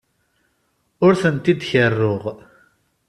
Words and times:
Ur 1.05 1.13
tent-id-kerruɣ. 1.21 2.23